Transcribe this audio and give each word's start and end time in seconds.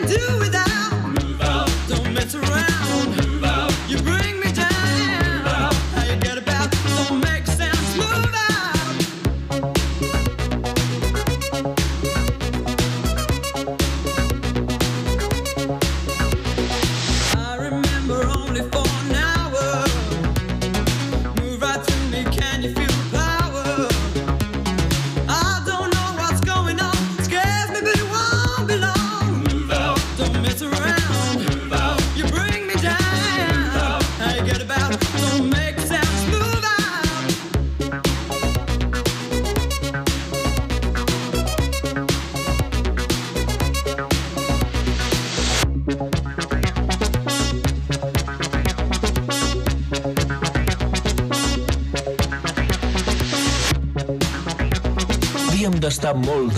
d'estar 0.00 0.20
molt 0.30 0.41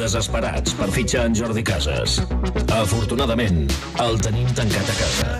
desesperats 0.04 0.74
per 0.76 0.90
fitxar 0.92 1.24
en 1.30 1.36
Jordi 1.38 1.64
Casas. 1.64 2.18
Afortunadament, 2.76 3.64
el 4.04 4.20
tenim 4.26 4.52
tancat 4.58 4.92
a 4.92 5.00
casa. 5.00 5.33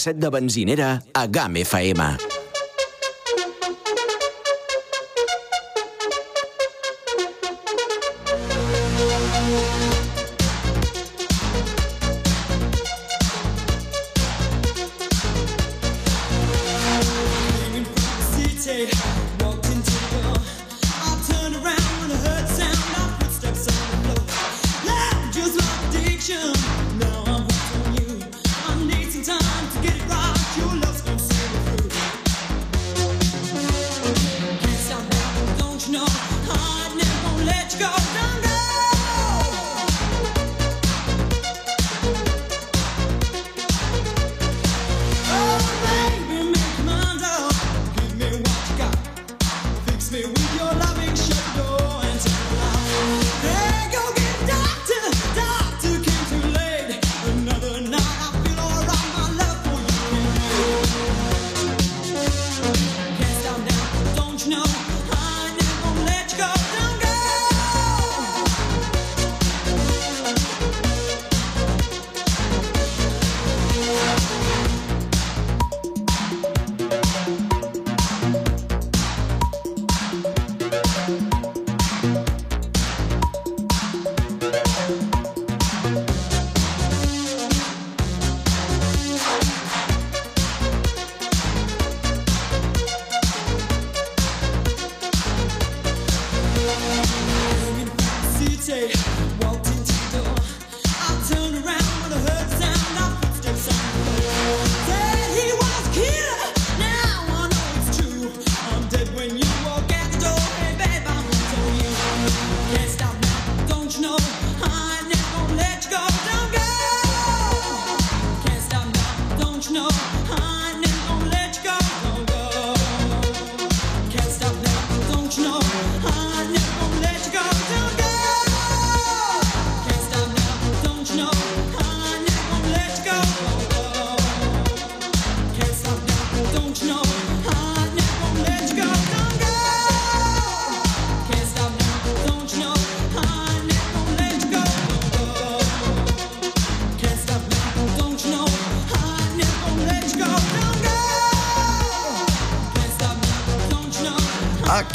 Casset 0.00 0.16
de 0.16 0.30
benzinera 0.32 1.02
a 1.12 1.26
GAM 1.28 1.60
FM. 1.60 2.39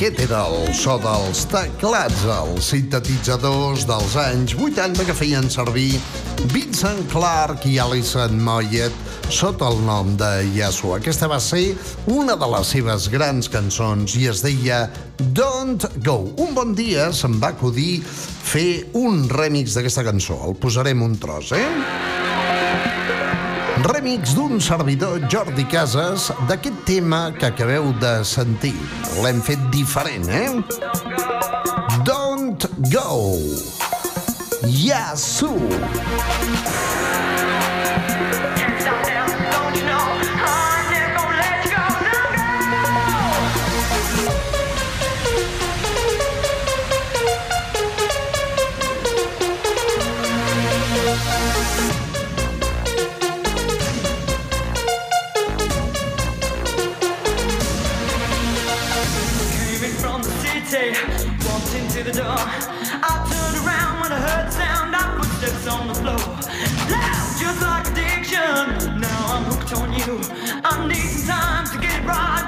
Aquest 0.06 0.22
era 0.22 0.40
el 0.46 0.68
so 0.78 1.00
dels 1.02 1.40
teclats, 1.50 2.20
els 2.30 2.68
sintetitzadors 2.70 3.88
dels 3.90 4.14
anys 4.22 4.54
80 4.54 5.02
que 5.08 5.16
feien 5.18 5.50
servir 5.50 5.98
Vincent 6.54 7.02
Clark 7.10 7.66
i 7.66 7.80
Alison 7.82 8.38
Moyet 8.38 8.94
sota 9.34 9.72
el 9.74 9.82
nom 9.88 10.14
de 10.20 10.30
Yasu. 10.60 10.94
Aquesta 11.00 11.26
va 11.26 11.42
ser 11.42 11.72
una 12.06 12.38
de 12.38 12.54
les 12.54 12.76
seves 12.78 13.10
grans 13.10 13.50
cançons 13.50 14.14
i 14.22 14.30
es 14.30 14.46
deia 14.46 14.84
Don't 15.18 15.90
Go. 16.06 16.20
Un 16.38 16.54
bon 16.54 16.78
dia 16.78 17.10
se'm 17.10 17.42
va 17.42 17.56
acudir 17.58 18.04
fer 18.06 18.84
un 18.94 19.26
remix 19.26 19.74
d'aquesta 19.74 20.06
cançó. 20.06 20.38
El 20.46 20.60
posarem 20.62 21.02
un 21.02 21.18
tros, 21.18 21.56
eh? 21.58 22.05
Remix 23.86 24.34
d'un 24.34 24.60
servidor 24.60 25.20
Jordi 25.30 25.66
Casas 25.70 26.32
d'aquest 26.50 26.78
tema 26.88 27.32
que 27.38 27.46
acabeu 27.46 27.92
de 28.02 28.24
sentir. 28.26 28.74
L'hem 29.22 29.42
fet 29.46 29.62
diferent, 29.74 30.26
eh? 30.30 30.50
Don't 32.08 32.66
go. 32.90 33.38
Yasu. 34.66 35.54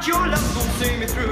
your 0.08 0.26
love 0.26 0.56
gonna 0.56 0.72
see 0.80 0.96
me 0.98 1.06
through. 1.06 1.32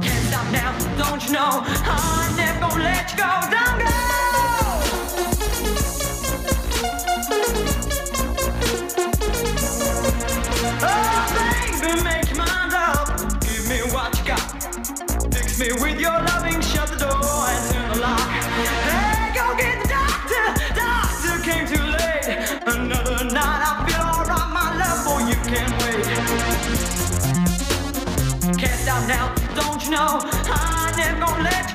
Can't 0.00 0.24
stop 0.28 0.52
now, 0.52 0.72
don't 0.96 1.24
you 1.26 1.32
know? 1.32 1.64
I 1.64 2.32
never 2.36 2.60
gonna 2.60 2.84
let 2.84 3.10
you 3.10 3.18
go. 3.18 3.67
nhau. 29.98 30.20
Hai 30.44 30.92
anh 30.92 30.96
em 30.96 31.14
còn 31.20 31.44
lên 31.44 31.67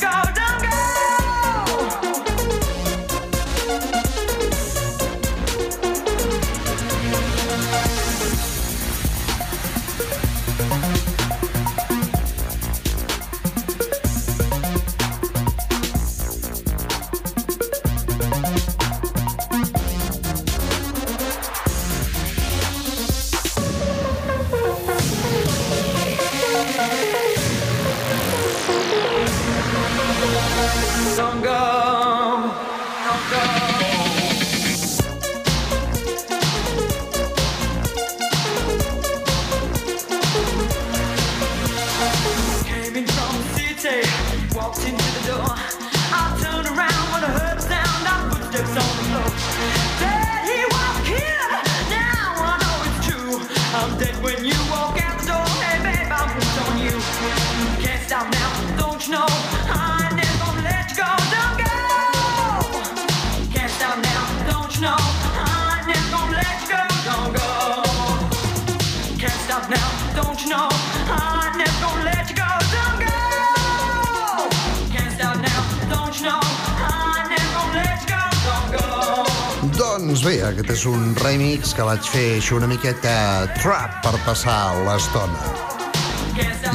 vaig 81.93 82.07
fer 82.09 82.29
així 82.39 82.55
una 82.57 82.65
miqueta 82.65 83.45
trap 83.59 83.99
per 84.01 84.15
passar 84.25 84.73
l'estona. 84.81 85.51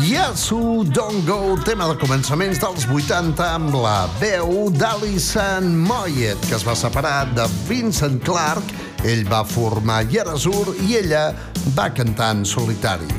Yasu 0.06 0.84
Don't 0.94 1.24
Go, 1.26 1.56
tema 1.66 1.88
de 1.90 1.96
començaments 1.98 2.60
dels 2.62 2.84
80 2.86 3.42
amb 3.42 3.74
la 3.74 4.04
veu 4.20 4.68
d'Alison 4.70 5.72
Moyet, 5.88 6.38
que 6.46 6.54
es 6.54 6.66
va 6.66 6.76
separar 6.78 7.32
de 7.34 7.48
Vincent 7.66 8.20
Clark, 8.22 8.70
ell 9.02 9.24
va 9.26 9.42
formar 9.42 10.04
Yerasur 10.12 10.76
i 10.86 11.00
ella 11.00 11.32
va 11.74 11.88
cantar 11.90 12.36
en 12.36 12.44
solitari. 12.46 13.10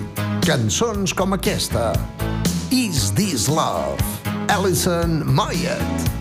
Cançons 0.48 1.12
com 1.12 1.36
aquesta, 1.36 1.92
Is 2.72 3.12
This 3.20 3.50
Love, 3.52 4.00
Alison 4.56 5.20
Moyet. 5.28 6.19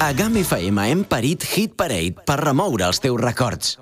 A 0.00 0.14
GAM 0.14 0.36
FM 0.40 0.78
hem 0.80 1.00
parit 1.04 1.44
Hit 1.44 1.74
Parade 1.76 2.22
per 2.24 2.38
remoure 2.40 2.86
els 2.88 3.02
teus 3.04 3.20
records. 3.20 3.76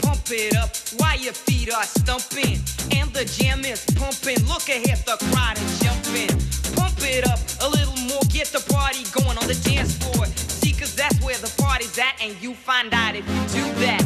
Pump 0.00 0.30
it 0.30 0.54
up 0.56 0.70
while 0.96 1.18
your 1.18 1.34
feet 1.34 1.74
are 1.74 1.82
stumping. 1.82 2.62
And 2.96 3.12
the 3.12 3.24
jam 3.24 3.64
is 3.64 3.84
pumping. 3.98 4.38
Look 4.46 4.68
ahead, 4.68 5.02
the 5.04 5.16
crowd 5.32 5.58
is 5.58 5.80
jumping. 5.80 6.30
Pump 6.76 7.02
it 7.02 7.26
up 7.26 7.40
a 7.60 7.68
little 7.68 7.91
the 9.52 9.70
dance 9.70 9.96
floor. 9.96 10.26
See, 10.26 10.72
cause 10.72 10.94
that's 10.94 11.20
where 11.22 11.36
the 11.36 11.52
party's 11.62 11.98
at, 11.98 12.14
and 12.22 12.40
you 12.40 12.54
find 12.54 12.92
out 12.94 13.14
if 13.14 13.26
you 13.28 13.62
do 13.62 13.72
that. 13.80 14.01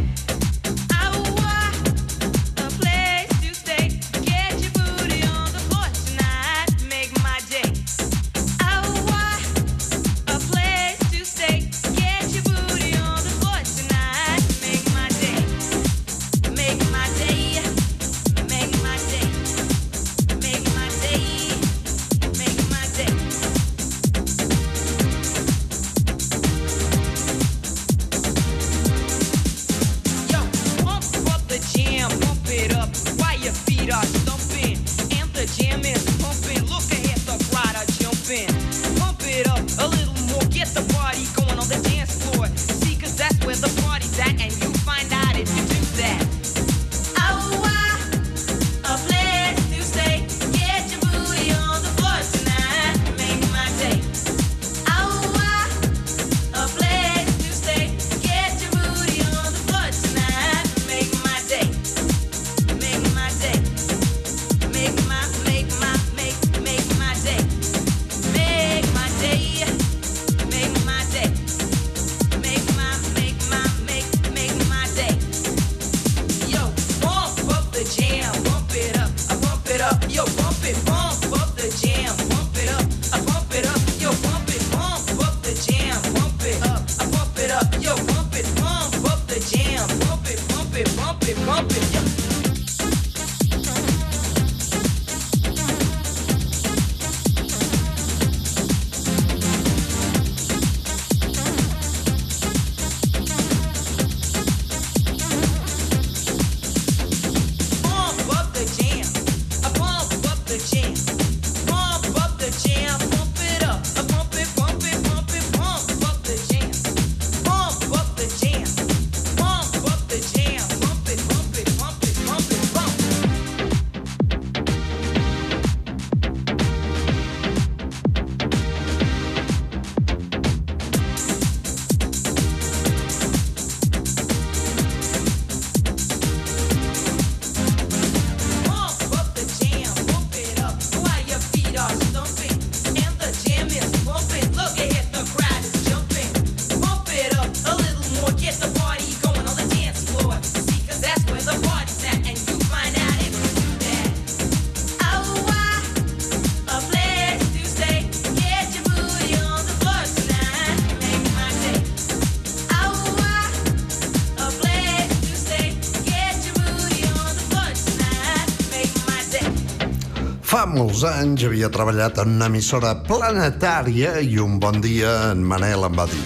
Molts 170.96 171.12
anys 171.20 171.42
havia 171.44 171.68
treballat 171.68 172.16
en 172.22 172.30
una 172.38 172.46
emissora 172.48 172.94
planetària 173.04 174.14
i 174.24 174.38
un 174.40 174.54
bon 174.56 174.78
dia 174.80 175.10
en 175.34 175.42
Manel 175.44 175.84
em 175.84 175.98
va 175.98 176.06
dir 176.08 176.22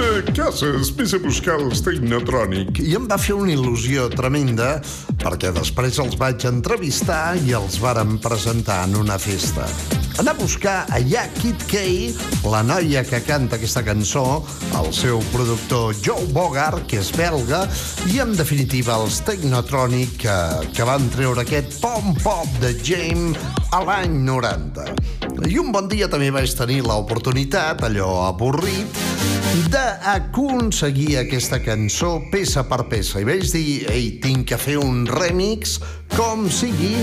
eh, 0.00 0.22
Casas, 0.32 0.94
vés 0.96 1.12
a 1.12 1.20
buscar 1.20 1.58
el 1.60 1.68
Technotronic. 1.76 2.80
I 2.80 2.96
em 2.96 3.04
va 3.10 3.20
fer 3.20 3.36
una 3.36 3.52
il·lusió 3.52 4.08
tremenda 4.16 4.78
perquè 5.20 5.52
després 5.52 6.00
els 6.00 6.16
vaig 6.16 6.48
entrevistar 6.48 7.36
i 7.44 7.52
els 7.60 7.76
vàrem 7.84 8.16
presentar 8.24 8.86
en 8.88 8.96
una 9.04 9.20
festa. 9.20 9.68
Anar 10.18 10.32
a 10.34 10.38
buscar 10.40 10.80
allà 10.90 11.20
Kid 11.36 11.62
Kay, 11.70 12.08
la 12.50 12.64
noia 12.66 13.04
que 13.06 13.20
canta 13.22 13.54
aquesta 13.54 13.84
cançó, 13.86 14.42
el 14.80 14.88
seu 14.90 15.20
productor 15.30 15.94
Joe 16.02 16.26
Bogart, 16.34 16.82
que 16.90 16.98
és 16.98 17.12
belga, 17.14 17.60
i 18.10 18.18
en 18.24 18.34
definitiva 18.34 18.96
els 18.98 19.20
Technotronic 19.22 20.16
que, 20.24 20.36
que 20.74 20.88
van 20.88 21.06
treure 21.14 21.44
aquest 21.44 21.78
pom-pop 21.78 22.50
de 22.58 22.74
James 22.82 23.38
a 23.70 23.84
l'any 23.86 24.18
90. 24.26 24.88
I 25.46 25.62
un 25.62 25.70
bon 25.70 25.86
dia 25.86 26.10
també 26.10 26.32
vaig 26.34 26.50
tenir 26.58 26.80
l'oportunitat, 26.82 27.86
allò 27.86 28.10
avorrit, 28.26 28.98
d'aconseguir 29.68 31.18
aquesta 31.20 31.58
cançó 31.64 32.18
peça 32.32 32.64
per 32.68 32.84
peça. 32.90 33.20
I 33.20 33.26
vaig 33.28 33.46
dir, 33.52 33.86
ei, 33.92 34.10
tinc 34.22 34.48
que 34.50 34.58
fer 34.60 34.76
un 34.80 35.06
remix 35.08 35.78
com 36.14 36.46
sigui 36.52 36.94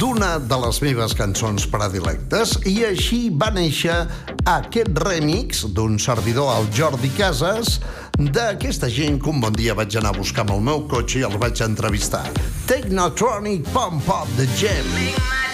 d'una 0.00 0.36
de 0.38 0.58
les 0.64 0.80
meves 0.84 1.14
cançons 1.18 1.66
predilectes 1.70 2.56
i 2.70 2.76
així 2.88 3.20
va 3.34 3.50
néixer 3.54 3.96
aquest 4.48 4.98
remix 5.04 5.64
d'un 5.76 5.98
servidor, 6.02 6.52
el 6.56 6.70
Jordi 6.74 7.12
Casas, 7.18 7.78
d'aquesta 8.18 8.90
gent 8.90 9.20
que 9.22 9.32
un 9.32 9.40
bon 9.42 9.54
dia 9.56 9.76
vaig 9.78 9.96
anar 9.98 10.14
a 10.14 10.20
buscar 10.20 10.46
amb 10.46 10.56
el 10.58 10.66
meu 10.72 10.86
cotxe 10.90 11.22
i 11.22 11.26
els 11.28 11.38
vaig 11.42 11.64
entrevistar. 11.64 12.26
Technotronic 12.70 13.66
Pom 13.72 14.02
Pop 14.06 14.30
de 14.38 14.48
Gem. 14.58 14.92
Make 14.96 15.51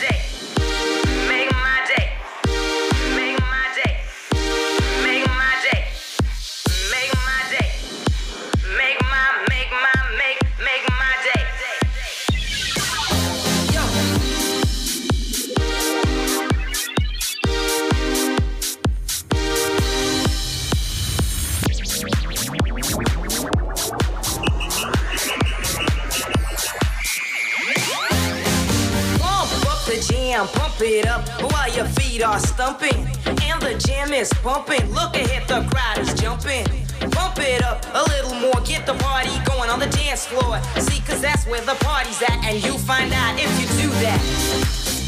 feet 32.18 32.24
are 32.24 32.38
stumping. 32.38 33.06
And 33.26 33.62
the 33.62 33.80
jam 33.86 34.12
is 34.12 34.32
pumping. 34.42 34.92
Look 34.92 35.14
ahead, 35.14 35.48
the 35.48 35.66
crowd 35.70 35.98
is 35.98 36.12
jumping. 36.14 36.66
Pump 37.10 37.38
it 37.38 37.62
up 37.62 37.84
a 37.94 38.02
little 38.10 38.34
more, 38.34 38.60
get 38.64 38.86
the 38.86 38.94
party 38.94 39.30
going 39.44 39.70
on 39.70 39.78
the 39.78 39.86
dance 39.86 40.26
floor. 40.26 40.60
See, 40.80 41.00
cause 41.02 41.20
that's 41.20 41.46
where 41.46 41.60
the 41.60 41.76
party's 41.80 42.20
at, 42.22 42.44
and 42.44 42.62
you 42.62 42.76
find 42.78 43.12
out 43.12 43.38
if 43.38 43.50
you 43.60 43.66
do 43.82 43.88
that. 44.02 44.20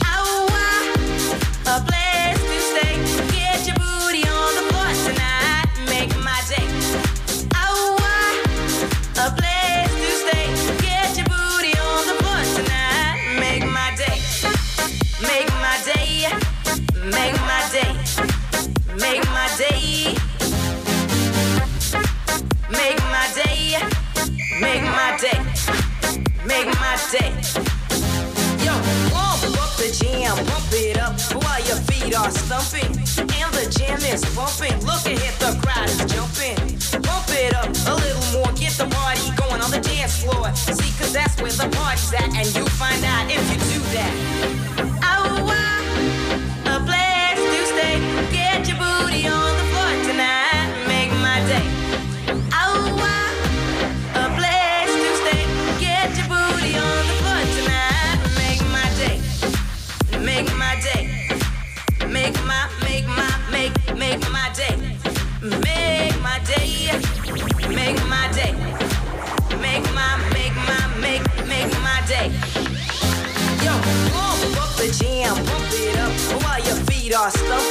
Oh, 0.04 0.46
wow, 0.50 1.76
a 1.76 1.80
place 1.88 2.40
to 2.50 2.58
stay. 2.70 2.94
Get 3.34 3.66
your 3.66 3.76
booty 3.76 4.24
on 4.28 4.50
the 4.58 4.64
floor 4.70 4.90
tonight. 5.06 5.66
Make 5.88 6.14
my 6.22 6.40
day. 6.48 6.68
Oh, 7.56 7.96
wow, 7.98 9.26
a 9.26 9.30
place 9.36 9.59
Make 19.00 19.24
my 19.30 19.48
day. 19.56 20.14
Make 22.70 23.00
my 23.08 23.26
day. 23.34 23.78
Make 24.60 24.82
my 24.82 25.16
day. 25.18 25.40
Make 26.44 26.66
my 26.78 26.98
day. 27.10 27.32
Yo, 28.62 28.74
pump 29.10 29.42
up 29.56 29.72
the 29.80 29.88
jam, 29.98 30.36
pump 30.46 30.72
it 30.72 30.98
up 30.98 31.18
while 31.42 31.62
your 31.64 31.76
feet 31.88 32.14
are 32.14 32.30
stumping. 32.30 32.92
And 33.18 33.54
the 33.54 33.74
jam 33.74 33.98
is 34.00 34.22
pumping. 34.34 34.78
Look 34.84 35.06
exausta. 77.28 77.69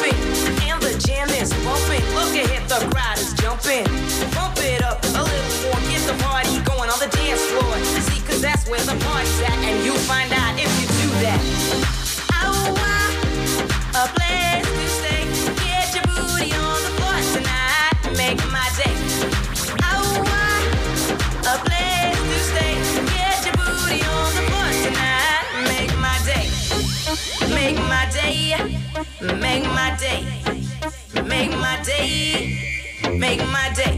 Make 33.30 33.46
my 33.52 33.70
day. 33.76 33.96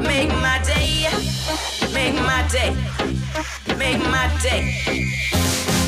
Make 0.00 0.30
my 0.30 0.58
day. 0.64 1.06
Make 1.92 2.14
my 2.14 2.48
day. 2.48 2.74
Make 3.76 4.00
my 4.08 4.26
day. 4.40 4.62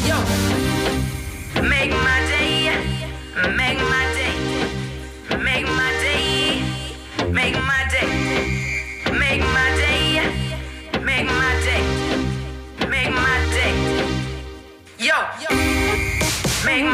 Yo. 0.04 0.18
Make 1.62 1.92
my 2.06 2.18
day. 2.28 2.68
Make 3.56 3.80
my 3.92 4.04
day. 4.18 4.34
Make 5.42 5.66
my 5.78 5.90
day. 6.04 6.60
Make 7.32 7.56
my 7.70 7.80
day. 7.94 8.10
Make 9.20 9.40
my 9.56 9.68
day. 9.80 10.20
Make 11.00 11.26
my 11.26 11.52
day. 11.64 11.82
Make 12.92 13.10
my 13.24 13.38
day. 13.56 13.74
Yo. 14.98 15.18
Make 16.66 16.84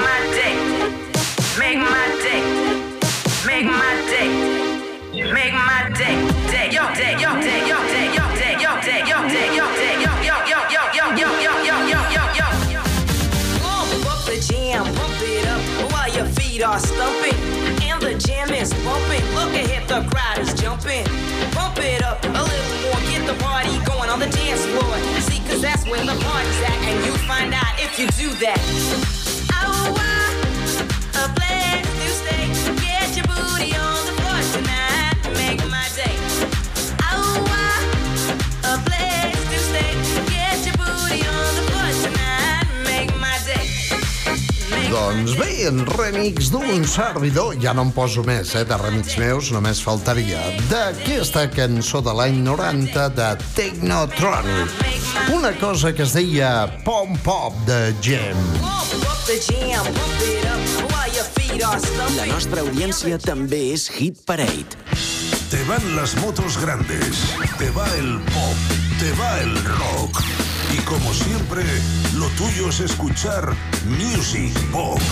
jumping. 20.81 21.05
Pump 21.53 21.79
it 21.79 22.03
up 22.03 22.23
a 22.25 22.29
little 22.29 22.83
more, 22.83 23.01
get 23.11 23.27
the 23.27 23.35
party 23.43 23.71
going 23.85 24.11
on 24.11 24.19
the 24.19 24.27
dance 24.27 24.65
floor. 24.67 24.97
See, 25.21 25.41
cause 25.49 25.61
that's 25.61 25.87
where 25.87 26.05
the 26.05 26.19
party's 26.23 26.61
at, 26.63 26.79
and 26.89 27.07
you 27.07 27.13
find 27.27 27.53
out 27.55 27.79
if 27.79 27.99
you 27.99 28.07
do 28.09 28.31
that. 28.41 29.20
Doncs 44.91 45.37
bé, 45.39 45.69
en 45.69 45.85
remix 45.87 46.49
d'un 46.51 46.83
servidor, 46.89 47.55
ja 47.63 47.71
no 47.77 47.85
em 47.87 47.93
poso 47.95 48.25
més, 48.27 48.51
eh, 48.59 48.65
de 48.67 48.77
remix 48.81 49.15
meus, 49.23 49.53
només 49.55 49.79
faltaria, 49.87 50.41
d'aquesta 50.67 51.45
cançó 51.55 52.01
de 52.03 52.11
l'any 52.11 52.41
90 52.43 53.07
de 53.15 53.29
Technotronic. 53.55 54.83
Una 55.37 55.53
cosa 55.61 55.95
que 55.95 56.03
es 56.03 56.17
deia 56.17 56.67
Pom 56.83 57.15
Pop 57.23 57.55
de 57.71 57.95
jam, 58.03 58.43
La 62.17 62.27
nostra 62.27 62.63
audiència 62.67 63.19
també 63.23 63.71
és 63.77 63.87
Hit 63.95 64.25
Parade. 64.27 64.75
Te 65.51 65.63
van 65.71 65.95
las 65.95 66.17
motos 66.19 66.59
grandes, 66.59 67.23
te 67.59 67.71
va 67.79 67.87
el 68.03 68.19
pop, 68.35 68.79
te 68.99 69.15
va 69.21 69.37
el 69.39 69.55
rock. 69.79 70.50
Y 70.81 70.83
como 70.85 71.13
siempre, 71.13 71.63
lo 72.15 72.27
tuyo 72.31 72.69
es 72.71 72.81
escuchar 72.81 73.55
Music 73.87 74.53
Box. 74.71 75.03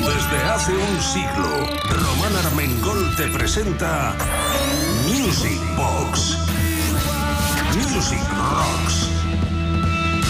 Desde 0.00 0.42
hace 0.50 0.72
un 0.72 1.02
siglo, 1.02 1.66
Román 1.88 2.36
Armengol 2.44 3.16
te 3.16 3.28
presenta 3.28 4.14
Music 5.06 5.58
Box. 5.76 6.36
Music 7.74 8.20
Rocks. 8.30 9.15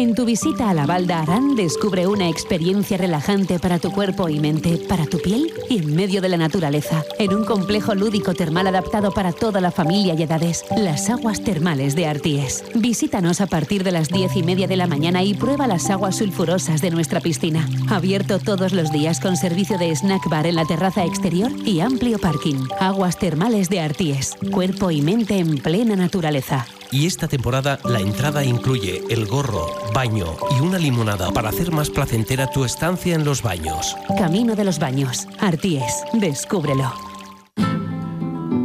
En 0.00 0.14
tu 0.14 0.24
visita 0.24 0.70
a 0.70 0.72
la 0.72 0.86
Val 0.86 1.06
d'Aran 1.06 1.56
descubre 1.56 2.06
una 2.06 2.26
experiencia 2.26 2.96
relajante 2.96 3.58
para 3.58 3.78
tu 3.78 3.92
cuerpo 3.92 4.30
y 4.30 4.40
mente, 4.40 4.78
para 4.88 5.04
tu 5.04 5.18
piel 5.18 5.52
y 5.68 5.76
en 5.76 5.94
medio 5.94 6.22
de 6.22 6.30
la 6.30 6.38
naturaleza, 6.38 7.04
en 7.18 7.34
un 7.34 7.44
complejo 7.44 7.94
lúdico 7.94 8.32
termal 8.32 8.66
adaptado 8.66 9.12
para 9.12 9.32
toda 9.32 9.60
la 9.60 9.70
familia 9.70 10.14
y 10.14 10.22
edades, 10.22 10.64
las 10.74 11.10
aguas 11.10 11.44
termales 11.44 11.96
de 11.96 12.06
Arties. 12.06 12.64
Visítanos 12.74 13.42
a 13.42 13.46
partir 13.46 13.84
de 13.84 13.92
las 13.92 14.08
diez 14.08 14.34
y 14.36 14.42
media 14.42 14.66
de 14.66 14.78
la 14.78 14.86
mañana 14.86 15.22
y 15.22 15.34
prueba 15.34 15.66
las 15.66 15.90
aguas 15.90 16.16
sulfurosas 16.16 16.80
de 16.80 16.90
nuestra 16.90 17.20
piscina. 17.20 17.68
Abierto 17.90 18.38
todos 18.38 18.72
los 18.72 18.90
días 18.92 19.20
con 19.20 19.36
servicio 19.36 19.76
de 19.76 19.94
snack 19.94 20.30
bar 20.30 20.46
en 20.46 20.54
la 20.54 20.64
terraza 20.64 21.04
exterior 21.04 21.52
y 21.66 21.80
amplio 21.80 22.18
parking. 22.18 22.68
Aguas 22.80 23.18
termales 23.18 23.68
de 23.68 23.80
Arties, 23.80 24.34
cuerpo 24.50 24.90
y 24.90 25.02
mente 25.02 25.36
en 25.36 25.58
plena 25.58 25.94
naturaleza. 25.94 26.66
Y 26.92 27.06
esta 27.06 27.28
temporada 27.28 27.78
la 27.84 28.00
entrada 28.00 28.44
incluye 28.44 29.02
el 29.10 29.26
gorro, 29.26 29.66
baño 29.94 30.36
y 30.58 30.60
una 30.60 30.78
limonada 30.78 31.30
para 31.30 31.50
hacer 31.50 31.70
más 31.70 31.88
placentera 31.88 32.48
tu 32.48 32.64
estancia 32.64 33.14
en 33.14 33.24
los 33.24 33.42
baños. 33.42 33.96
Camino 34.18 34.56
de 34.56 34.64
los 34.64 34.78
Baños. 34.78 35.26
Arties, 35.38 36.02
descúbrelo. 36.14 36.92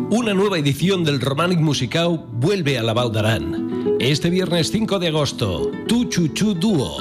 Una 0.09 0.33
nueva 0.33 0.57
edición 0.57 1.03
del 1.03 1.21
Romanic 1.21 1.59
Musicau 1.59 2.25
vuelve 2.31 2.79
a 2.79 2.83
la 2.83 2.93
Val 2.93 3.11
d'Aran. 3.11 3.97
Este 3.99 4.29
viernes 4.29 4.71
5 4.71 4.97
de 4.97 5.09
agosto, 5.09 5.71
Tu 5.87 6.05
Chuchu 6.05 6.53
Dúo. 6.53 6.97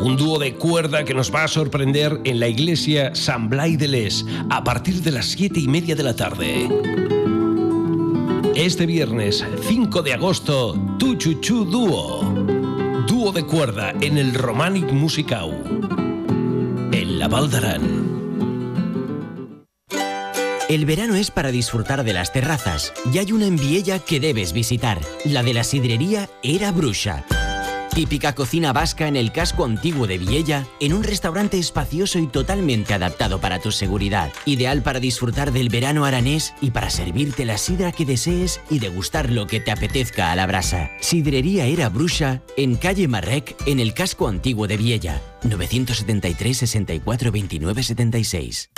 Un 0.00 0.16
dúo 0.16 0.38
de 0.38 0.54
cuerda 0.54 1.04
que 1.04 1.14
nos 1.14 1.34
va 1.34 1.44
a 1.44 1.48
sorprender 1.48 2.20
en 2.24 2.38
la 2.38 2.48
iglesia 2.48 3.14
San 3.14 3.48
Blai 3.50 3.76
de 3.76 3.88
Les 3.88 4.24
a 4.48 4.62
partir 4.62 5.02
de 5.02 5.10
las 5.10 5.26
7 5.26 5.58
y 5.58 5.68
media 5.68 5.96
de 5.96 6.02
la 6.04 6.14
tarde. 6.14 7.17
Este 8.58 8.86
viernes 8.86 9.44
5 9.68 10.02
de 10.02 10.14
agosto, 10.14 10.74
Tu 10.98 11.14
Chuchu 11.14 11.64
Dúo. 11.64 12.24
Dúo 13.06 13.30
de 13.30 13.46
cuerda 13.46 13.94
en 14.00 14.18
el 14.18 14.34
Romanic 14.34 14.90
Musicau. 14.90 15.52
En 16.90 17.20
la 17.20 17.28
Val 17.28 17.48
d'Aran. 17.48 18.08
El 20.68 20.86
verano 20.86 21.14
es 21.14 21.30
para 21.30 21.52
disfrutar 21.52 22.02
de 22.02 22.12
las 22.12 22.32
terrazas 22.32 22.92
y 23.12 23.18
hay 23.18 23.30
una 23.30 23.46
en 23.46 23.54
Viella 23.54 24.00
que 24.00 24.18
debes 24.18 24.52
visitar, 24.52 24.98
la 25.24 25.44
de 25.44 25.54
la 25.54 25.62
sidrería 25.62 26.28
Era 26.42 26.72
Bruxa. 26.72 27.24
Típica 27.98 28.32
cocina 28.36 28.72
vasca 28.72 29.08
en 29.08 29.16
el 29.16 29.32
casco 29.32 29.64
antiguo 29.64 30.06
de 30.06 30.18
Viella, 30.18 30.64
en 30.78 30.92
un 30.92 31.02
restaurante 31.02 31.58
espacioso 31.58 32.20
y 32.20 32.28
totalmente 32.28 32.94
adaptado 32.94 33.40
para 33.40 33.58
tu 33.58 33.72
seguridad. 33.72 34.32
Ideal 34.44 34.84
para 34.84 35.00
disfrutar 35.00 35.50
del 35.50 35.68
verano 35.68 36.04
aranés 36.04 36.54
y 36.60 36.70
para 36.70 36.90
servirte 36.90 37.44
la 37.44 37.58
sidra 37.58 37.90
que 37.90 38.04
desees 38.04 38.60
y 38.70 38.78
degustar 38.78 39.32
lo 39.32 39.48
que 39.48 39.58
te 39.58 39.72
apetezca 39.72 40.30
a 40.30 40.36
la 40.36 40.46
brasa. 40.46 40.90
Sidrería 41.00 41.66
Era 41.66 41.88
Bruxa, 41.88 42.40
en 42.56 42.76
calle 42.76 43.08
Marrec, 43.08 43.56
en 43.66 43.80
el 43.80 43.94
casco 43.94 44.28
antiguo 44.28 44.68
de 44.68 44.76
Viella. 44.76 45.20
973 45.42 46.56
64 46.56 47.32
29 47.32 47.82
76. 47.82 48.70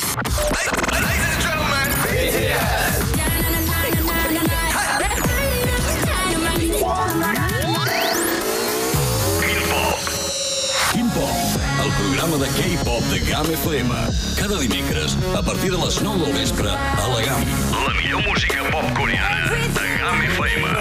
GAM 13.31 13.47
FM. 13.47 13.95
Cada 14.37 14.59
dimecres, 14.59 15.15
a 15.39 15.43
partir 15.43 15.71
de 15.71 15.79
les 15.79 16.03
9 16.03 16.19
del 16.19 16.33
vespre, 16.35 16.69
a 16.69 17.07
la 17.13 17.21
GAM. 17.23 17.43
La 17.87 17.93
millor 17.95 18.23
música 18.27 18.65
pop 18.73 18.89
coreana 18.97 19.53
de 19.77 19.85
GAM 20.01 20.23
FM. 20.33 20.73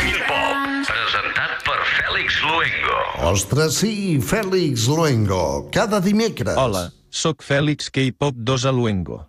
Quin 0.00 0.16
Pop, 0.26 0.64
presentat 0.88 1.52
per 1.62 1.76
Fèlix 1.92 2.40
Luengo. 2.42 2.96
Ostres, 3.30 3.78
sí, 3.78 3.92
Fèlix 4.18 4.88
Luengo, 4.90 5.68
cada 5.70 6.00
dimecres. 6.02 6.58
Hola, 6.58 6.88
sóc 7.14 7.46
Fèlix 7.46 7.94
K-Pop 7.94 8.42
2 8.42 8.66
a 8.66 8.74
Luengo. 8.74 9.20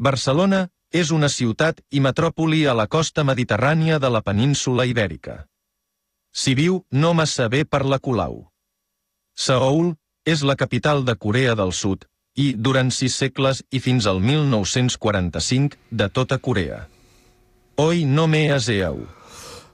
Barcelona 0.00 0.70
és 0.88 1.12
una 1.12 1.28
ciutat 1.28 1.84
i 1.92 2.00
metròpoli 2.00 2.64
a 2.64 2.72
la 2.72 2.88
costa 2.88 3.20
mediterrània 3.20 4.00
de 4.00 4.14
la 4.16 4.24
península 4.24 4.88
Ibèrica. 4.88 5.42
S'hi 6.32 6.56
viu 6.56 6.80
no 6.88 7.12
massa 7.12 7.50
bé 7.52 7.66
per 7.68 7.84
la 7.84 8.00
Colau. 8.00 8.46
Seoul 9.36 9.92
és 10.26 10.42
la 10.42 10.58
capital 10.58 11.04
de 11.06 11.14
Corea 11.14 11.54
del 11.54 11.72
Sud 11.72 12.04
i, 12.36 12.52
durant 12.52 12.90
sis 12.92 13.14
segles 13.16 13.62
i 13.70 13.80
fins 13.80 14.08
al 14.10 14.18
1945, 14.20 15.78
de 15.90 16.08
tota 16.10 16.38
Corea. 16.42 16.86
Hoy 17.76 18.04
no 18.04 18.26
me 18.26 18.50
aseu. 18.52 19.06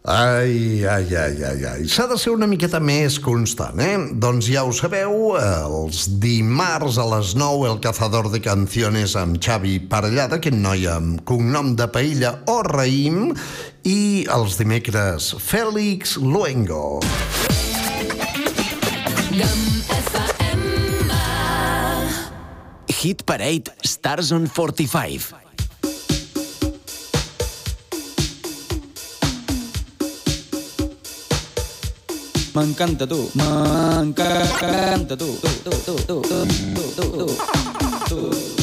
Ai, 0.04 0.82
ai, 0.82 1.14
ai, 1.14 1.36
ai, 1.46 1.64
ai. 1.64 1.84
S'ha 1.86 2.08
de 2.10 2.16
ser 2.18 2.32
una 2.34 2.48
miqueta 2.50 2.80
més 2.82 3.20
constant, 3.22 3.78
eh? 3.78 3.94
Doncs 4.18 4.48
ja 4.50 4.64
ho 4.66 4.72
sabeu, 4.74 5.36
els 5.38 6.08
dimarts 6.22 6.98
a 6.98 7.06
les 7.12 7.36
9 7.38 7.68
el 7.70 7.78
cazador 7.84 8.26
de 8.32 8.42
canciones 8.42 9.14
amb 9.18 9.38
Xavi 9.38 9.78
Parellada, 9.86 10.40
aquest 10.42 10.58
noi 10.58 10.88
amb 10.90 11.22
cognom 11.22 11.76
de 11.78 11.86
Paella 11.86 12.34
o 12.50 12.58
Raïm, 12.66 13.30
i 13.86 14.26
els 14.26 14.58
dimecres 14.58 15.36
Fèlix 15.38 16.18
Luengo. 16.18 16.98
Hit 23.02 23.26
Parade 23.26 23.68
Stars 23.82 24.30
on 24.30 24.46
45. 24.46 25.34
M'encanta 32.54 33.06
tu, 33.08 33.28
m'encanta 33.34 35.16
tu, 35.16 35.26
tu, 35.42 35.48
tu, 35.64 35.70
tu, 35.82 35.94
tu, 36.06 36.22
tu, 36.22 36.46
tu, 36.94 36.94
tu, 36.94 37.26
tu. 38.06 38.14
Oh, 38.14 38.62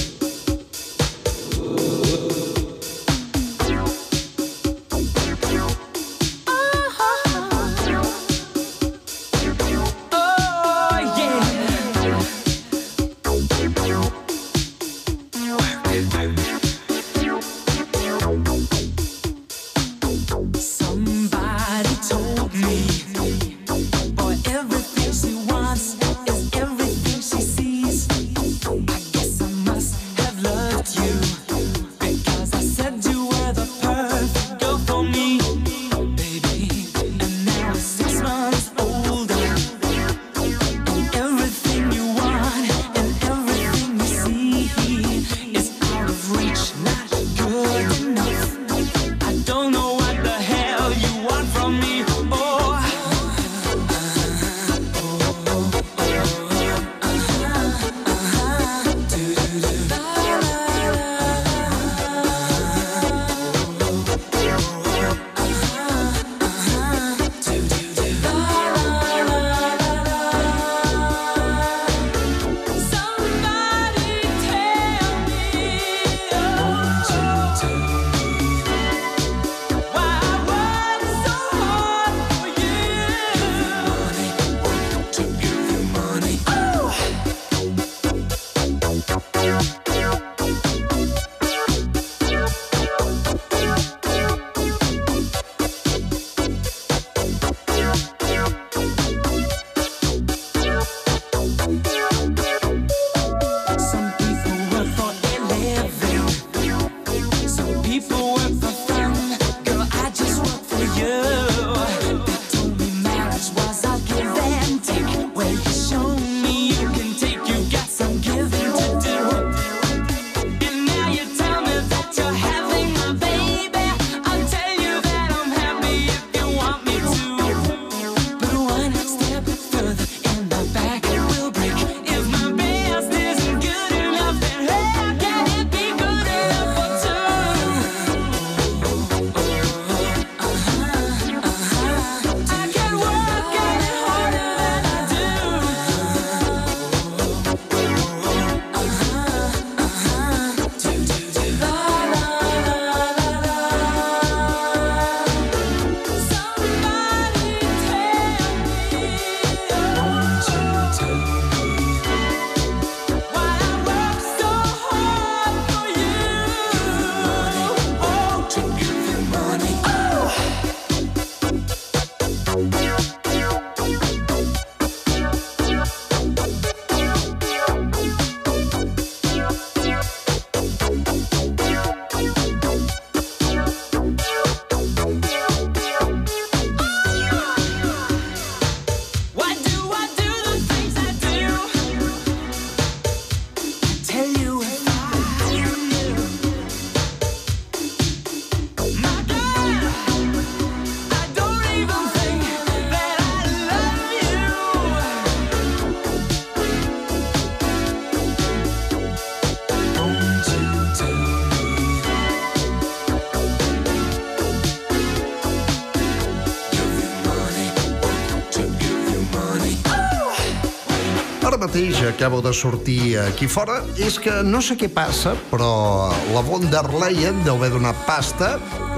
acabo 222.09 222.41
de 222.41 222.53
sortir 222.53 223.17
aquí 223.21 223.47
fora 223.47 223.79
és 223.97 224.19
que 224.21 224.41
no 224.43 224.61
sé 224.65 224.77
què 224.79 224.89
passa, 224.91 225.35
però 225.51 226.09
la 226.33 226.43
von 226.45 226.65
der 226.71 226.87
Leyen 226.91 227.43
deu 227.45 227.57
haver 227.57 227.71
donat 227.77 228.05
pasta 228.07 228.55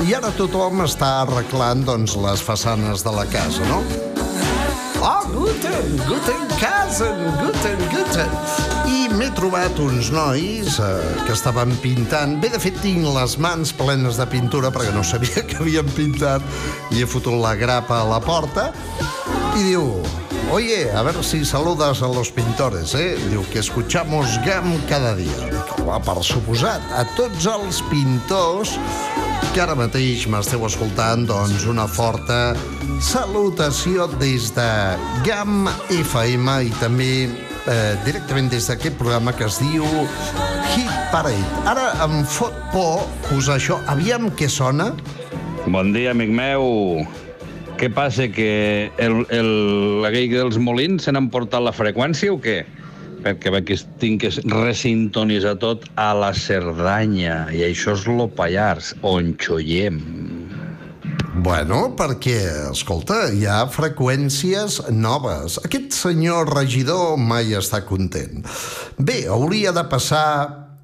i 0.07 0.15
ara 0.17 0.33
tothom 0.37 0.85
està 0.87 1.21
arreglant 1.25 1.85
doncs, 1.87 2.17
les 2.19 2.43
façanes 2.43 3.05
de 3.05 3.15
la 3.15 3.27
casa, 3.29 3.67
no? 3.69 3.83
Oh, 5.01 5.21
guten, 5.33 5.97
guten 6.07 6.51
Kasen, 6.61 7.17
guten, 7.41 7.79
guten. 7.89 8.33
I 8.85 9.07
m'he 9.17 9.31
trobat 9.33 9.79
uns 9.81 10.11
nois 10.13 10.75
eh, 10.77 10.89
que 11.25 11.33
estaven 11.33 11.73
pintant. 11.81 12.35
Bé, 12.37 12.51
de 12.53 12.59
fet, 12.61 12.77
tinc 12.83 13.07
les 13.07 13.33
mans 13.41 13.71
plenes 13.79 14.19
de 14.21 14.27
pintura 14.29 14.69
perquè 14.69 14.93
no 14.93 15.01
sabia 15.01 15.41
que 15.49 15.57
havien 15.57 15.89
pintat 15.97 16.45
i 16.93 17.01
he 17.01 17.09
fotut 17.09 17.33
la 17.41 17.55
grapa 17.57 18.03
a 18.03 18.09
la 18.11 18.21
porta 18.21 18.69
i 19.57 19.71
diu, 19.71 19.89
oye, 20.51 20.91
a 20.91 21.01
ver 21.01 21.23
si 21.23 21.45
saludas 21.45 22.01
a 22.01 22.07
los 22.07 22.31
pintores, 22.31 22.93
eh? 22.95 23.15
Diu 23.29 23.43
que 23.51 23.59
escuchamos 23.59 24.27
GAM 24.45 24.77
cada 24.87 25.15
dia. 25.15 25.31
"Home, 25.85 25.99
per 26.03 26.23
suposat, 26.23 26.81
a 26.91 27.05
tots 27.15 27.45
els 27.45 27.81
pintors 27.89 28.77
que 29.53 29.61
ara 29.61 29.75
mateix 29.75 30.27
m'esteu 30.27 30.65
escoltant, 30.65 31.25
doncs 31.27 31.65
una 31.65 31.87
forta 31.87 32.55
salutació 33.01 34.07
des 34.19 34.53
de 34.55 34.97
GAM 35.25 35.67
FM 35.89 36.63
i 36.67 36.69
també 36.79 37.29
eh, 37.67 37.95
directament 38.05 38.49
des 38.49 38.67
d'aquest 38.67 38.97
programa 38.97 39.33
que 39.33 39.45
es 39.45 39.59
diu 39.59 39.83
Hit 40.75 40.91
Parade. 41.11 41.45
Ara 41.65 41.91
em 42.05 42.23
fot 42.25 42.53
por 42.71 43.07
posar 43.29 43.57
això. 43.57 43.79
Aviam 43.87 44.29
què 44.31 44.47
sona. 44.49 44.93
Bon 45.67 45.91
dia, 45.93 46.11
amic 46.11 46.29
meu. 46.29 47.05
Què 47.81 47.87
passa, 47.89 48.27
que 48.29 48.91
el, 49.01 49.23
el, 49.33 49.47
aquell 50.05 50.35
dels 50.35 50.59
molins 50.61 51.07
se 51.07 51.13
n'han 51.15 51.31
portat 51.33 51.63
la 51.65 51.71
freqüència 51.73 52.29
o 52.29 52.37
què? 52.37 52.59
Perquè 53.25 53.49
veig 53.55 53.65
que 53.71 53.77
tinc 53.97 54.21
que 54.21 54.29
resintonitzar 54.53 55.55
tot 55.63 55.87
a 55.97 56.11
la 56.13 56.29
Cerdanya, 56.37 57.47
i 57.49 57.63
això 57.65 57.95
és 57.97 58.05
lo 58.05 58.29
Pallars, 58.37 58.93
on 59.01 59.33
xollem. 59.41 59.97
Bueno, 61.41 61.95
perquè, 61.97 62.37
escolta, 62.69 63.23
hi 63.33 63.47
ha 63.49 63.63
freqüències 63.73 64.77
noves. 64.93 65.57
Aquest 65.65 65.97
senyor 65.97 66.53
regidor 66.53 67.15
mai 67.17 67.55
està 67.57 67.81
content. 67.89 68.45
Bé, 69.01 69.23
hauria 69.25 69.73
de 69.73 69.87
passar 69.89 70.27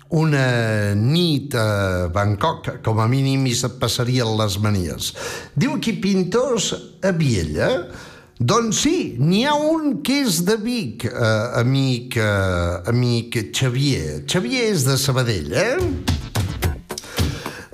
una 0.10 0.94
nit 0.96 1.56
a 1.56 2.08
Bangkok, 2.14 2.78
com 2.84 3.00
a 3.00 3.08
mínim, 3.12 3.46
i 3.48 3.56
se't 3.56 3.80
passarien 3.82 4.36
les 4.40 4.60
manies. 4.64 5.12
Diu 5.56 5.76
aquí 5.78 5.98
pintors 6.04 6.74
a 7.04 7.12
Viella. 7.12 7.72
Doncs 8.38 8.84
sí, 8.86 8.98
n'hi 9.18 9.44
ha 9.50 9.56
un 9.58 10.04
que 10.06 10.20
és 10.28 10.44
de 10.46 10.60
Vic, 10.62 11.08
eh, 11.10 11.60
amic, 11.60 12.20
eh, 12.22 12.92
amic 12.92 13.40
Xavier. 13.50 14.22
Xavier 14.30 14.70
és 14.76 14.86
de 14.86 14.98
Sabadell, 15.02 15.54
eh? 15.58 16.27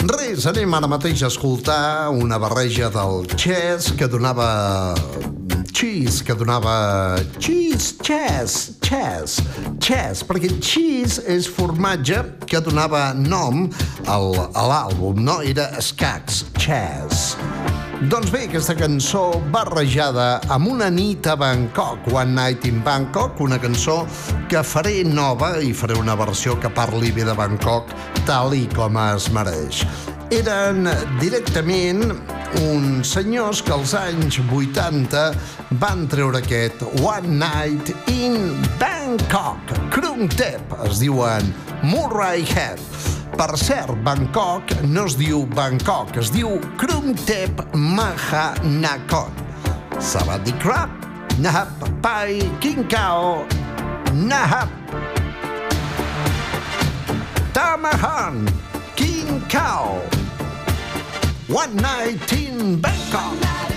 Res, 0.04 0.44
anem 0.50 0.74
ara 0.76 0.88
mateix 0.92 1.22
a 1.24 1.30
escoltar 1.32 2.10
una 2.12 2.36
barreja 2.42 2.90
del 2.92 3.24
chess 3.40 3.94
que 3.96 4.08
donava 4.12 4.96
cheese, 5.72 6.24
que 6.28 6.36
donava 6.36 7.16
cheese, 7.40 7.96
chess, 8.04 8.76
chess, 8.84 9.40
chess, 9.80 10.24
perquè 10.28 10.52
cheese 10.60 11.24
és 11.24 11.48
formatge 11.48 12.20
que 12.44 12.60
donava 12.60 13.14
nom 13.16 13.70
al, 14.12 14.28
a 14.52 14.68
l'àlbum, 14.74 15.24
no? 15.24 15.40
Era 15.40 15.72
escacs, 15.80 16.44
chess. 16.60 17.38
Doncs 18.10 18.32
bé, 18.34 18.42
aquesta 18.50 18.74
cançó 18.76 19.38
barrejada 19.54 20.42
amb 20.52 20.68
una 20.74 20.90
nit 20.92 21.28
a 21.30 21.38
Bangkok, 21.40 22.10
One 22.12 22.34
Night 22.36 22.66
in 22.68 22.82
Bangkok, 22.84 23.40
una 23.40 23.60
cançó 23.62 24.02
que 24.52 24.60
faré 24.66 25.06
nova 25.08 25.54
i 25.64 25.72
faré 25.72 25.96
una 25.96 26.16
versió 26.20 26.58
que 26.60 26.72
parli 26.74 27.14
bé 27.16 27.24
de 27.24 27.36
Bangkok 27.38 27.94
tal 28.28 28.56
i 28.58 28.66
com 28.76 29.00
es 29.06 29.30
mereix. 29.32 29.86
Eren 30.36 30.90
directament 31.22 32.12
uns 32.66 33.16
senyors 33.16 33.64
que 33.64 33.76
als 33.78 33.96
anys 33.96 34.42
80 34.52 35.26
van 35.80 36.04
treure 36.12 36.44
aquest 36.44 36.84
One 37.00 37.40
Night 37.40 37.96
in 38.12 38.58
Bangkok. 38.82 39.78
Krung 39.96 40.28
Tep, 40.36 40.76
es 40.90 41.00
diuen 41.00 41.54
Murray 41.88 42.44
Head. 42.52 43.23
Per 43.34 43.58
cert, 43.58 43.96
Bangkok 44.06 44.70
no 44.86 45.08
es 45.10 45.16
diu 45.18 45.48
Bangkok, 45.58 46.12
es 46.22 46.30
diu 46.30 46.60
Krung 46.78 47.16
Tep 47.26 47.64
Mahanakon. 47.74 49.34
Sabadi 49.98 50.54
Krap, 50.62 50.94
Nahap 51.42 51.82
Pai 52.04 52.38
King 52.62 52.86
Kao, 52.86 53.42
Nahap 54.14 54.70
Tamahan 57.58 58.46
King 58.96 59.42
Kao. 59.50 59.98
One 61.50 61.76
night 61.82 62.32
in. 62.34 62.78
Bangkok, 62.82 63.73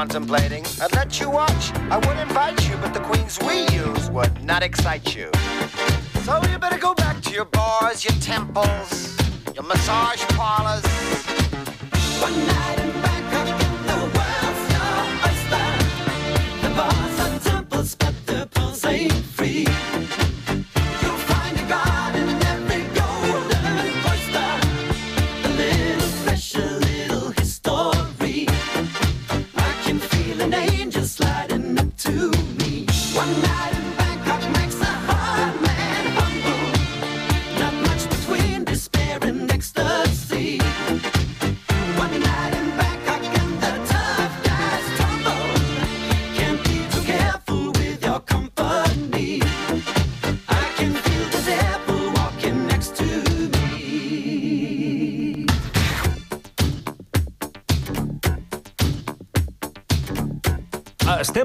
contemplating. 0.00 0.64
I'd 0.80 0.94
let 0.94 1.20
you 1.20 1.28
watch, 1.28 1.74
I 1.90 1.98
would 1.98 2.16
invite 2.16 2.66
you, 2.66 2.74
but 2.76 2.94
the 2.94 3.00
queens 3.00 3.38
we 3.46 3.68
use 3.68 4.10
would 4.10 4.42
not 4.42 4.62
excite 4.62 5.14
you. 5.14 5.28
So 6.24 6.40
you 6.50 6.58
better 6.58 6.78
go 6.78 6.94
back 6.94 7.20
to 7.24 7.30
your 7.30 7.44
bars, 7.44 8.02
your 8.02 8.14
temples, 8.14 8.99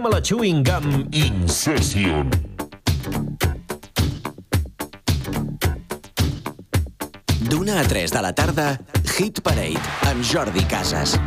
A 0.05 0.09
la 0.09 0.21
Chewing 0.21 0.61
Gum 0.63 1.07
Incession. 1.13 2.29
D'una 7.49 7.79
a 7.79 7.87
3 7.87 8.11
de 8.13 8.21
la 8.21 8.33
tarda, 8.37 8.67
Hit 9.17 9.41
Parade, 9.41 9.81
amb 10.05 10.21
Jordi 10.21 10.67
Casas. 10.69 11.17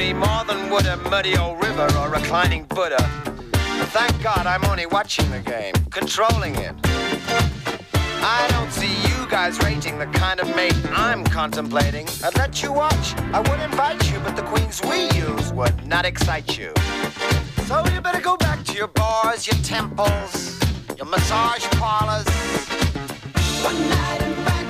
Me 0.00 0.14
more 0.14 0.44
than 0.46 0.70
would 0.70 0.86
a 0.86 0.96
muddy 0.96 1.36
old 1.36 1.62
river 1.62 1.86
or 1.98 2.08
reclining 2.08 2.64
Buddha. 2.64 3.02
Thank 3.92 4.22
God 4.22 4.46
I'm 4.46 4.64
only 4.64 4.86
watching 4.86 5.30
the 5.30 5.40
game, 5.40 5.74
controlling 5.90 6.54
it. 6.54 6.74
I 8.22 8.46
don't 8.48 8.72
see 8.72 8.94
you 9.08 9.28
guys 9.28 9.58
rating 9.58 9.98
the 9.98 10.06
kind 10.06 10.40
of 10.40 10.48
mate 10.56 10.74
I'm 10.92 11.22
contemplating. 11.24 12.08
I'd 12.24 12.34
let 12.38 12.62
you 12.62 12.72
watch, 12.72 13.14
I 13.34 13.40
would 13.40 13.60
invite 13.60 14.10
you, 14.10 14.18
but 14.20 14.36
the 14.36 14.42
queens 14.44 14.80
we 14.90 15.10
use 15.10 15.52
would 15.52 15.86
not 15.86 16.06
excite 16.06 16.56
you. 16.56 16.72
So 17.66 17.84
you 17.92 18.00
better 18.00 18.22
go 18.22 18.38
back 18.38 18.64
to 18.68 18.72
your 18.72 18.88
bars, 18.88 19.46
your 19.46 19.60
temples, 19.62 20.58
your 20.96 21.08
massage 21.08 21.66
parlors. 21.76 22.24
One 23.62 23.78
night 23.90 24.22
in 24.22 24.44
Bangkok 24.46 24.69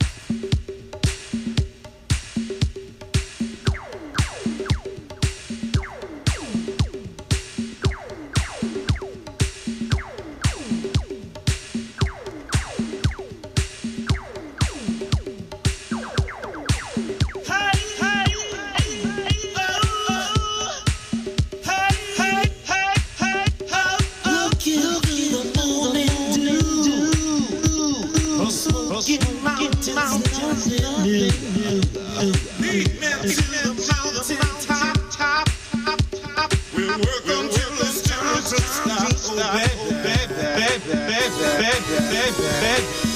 Bed. 42.41 43.10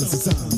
It's 0.00 0.28
to. 0.28 0.57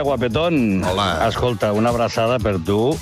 Dia, 0.00 0.02
guapetón. 0.02 0.82
Hola. 0.84 1.28
Escolta, 1.28 1.72
una 1.72 1.90
abraçada 1.90 2.38
per 2.38 2.58
tu 2.64 2.96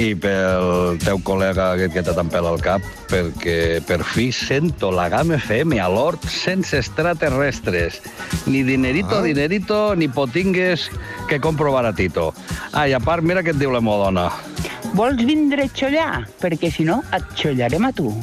i 0.00 0.14
pel 0.16 0.96
teu 1.02 1.18
col·lega 1.20 1.74
aquest 1.74 1.92
que 1.92 2.02
te 2.06 2.12
t'empela 2.16 2.52
el 2.54 2.60
cap, 2.64 2.80
perquè 3.10 3.82
per 3.84 4.00
fi 4.06 4.30
sento 4.32 4.88
la 4.94 5.08
GAM 5.12 5.34
FM 5.36 5.80
a 5.82 5.88
l'hort 5.92 6.24
sense 6.24 6.78
extraterrestres. 6.78 8.00
Ni 8.46 8.62
dinerito, 8.62 9.18
Ah. 9.18 9.22
dinerito, 9.22 9.94
ni 9.96 10.08
potingues 10.08 10.88
que 11.28 11.40
compro 11.40 11.72
baratito. 11.72 12.32
Ah, 12.72 12.88
i 12.88 12.92
a 12.94 13.00
part, 13.00 13.22
mira 13.22 13.42
què 13.42 13.50
et 13.50 13.58
diu 13.58 13.70
la 13.70 13.80
meva 13.80 14.04
dona. 14.06 14.30
Vols 14.94 15.22
vindre 15.24 15.64
a 15.64 15.68
xollar? 15.68 16.26
Perquè 16.40 16.70
si 16.72 16.84
no, 16.84 17.02
et 17.12 17.22
xollarem 17.36 17.84
a 17.84 17.92
tu. 17.92 18.14